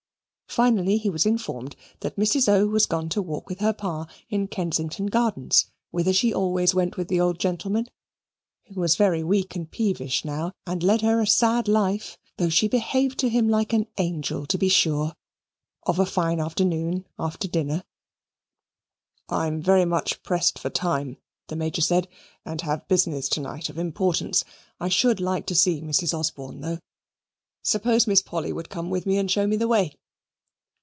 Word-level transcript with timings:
Finally, 0.53 0.97
he 0.97 1.09
was 1.09 1.25
informed 1.25 1.77
that 2.01 2.17
Mrs. 2.17 2.49
O. 2.49 2.67
was 2.67 2.85
gone 2.85 3.07
to 3.07 3.21
walk 3.21 3.47
with 3.47 3.61
her 3.61 3.71
pa 3.71 4.05
in 4.27 4.49
Kensington 4.49 5.05
Gardens, 5.05 5.67
whither 5.91 6.11
she 6.11 6.33
always 6.33 6.75
went 6.75 6.97
with 6.97 7.07
the 7.07 7.21
old 7.21 7.39
gentleman 7.39 7.87
(who 8.67 8.81
was 8.81 8.97
very 8.97 9.23
weak 9.23 9.55
and 9.55 9.71
peevish 9.71 10.25
now, 10.25 10.51
and 10.67 10.83
led 10.83 11.03
her 11.03 11.21
a 11.21 11.25
sad 11.25 11.69
life, 11.69 12.17
though 12.35 12.49
she 12.49 12.67
behaved 12.67 13.17
to 13.19 13.29
him 13.29 13.47
like 13.47 13.71
an 13.71 13.87
angel, 13.97 14.45
to 14.47 14.57
be 14.57 14.67
sure), 14.67 15.13
of 15.83 15.99
a 15.99 16.05
fine 16.05 16.41
afternoon, 16.41 17.05
after 17.17 17.47
dinner. 17.47 17.85
"I'm 19.29 19.61
very 19.61 19.85
much 19.85 20.21
pressed 20.21 20.59
for 20.59 20.69
time," 20.69 21.15
the 21.47 21.55
Major 21.55 21.81
said, 21.81 22.09
"and 22.45 22.59
have 22.59 22.89
business 22.89 23.29
to 23.29 23.39
night 23.39 23.69
of 23.69 23.77
importance. 23.77 24.43
I 24.81 24.89
should 24.89 25.21
like 25.21 25.45
to 25.45 25.55
see 25.55 25.79
Mrs. 25.79 26.13
Osborne 26.13 26.59
tho'. 26.59 26.79
Suppose 27.63 28.05
Miss 28.05 28.21
Polly 28.21 28.51
would 28.51 28.67
come 28.67 28.89
with 28.89 29.05
me 29.05 29.17
and 29.17 29.31
show 29.31 29.47
me 29.47 29.55
the 29.55 29.69
way?" 29.69 29.95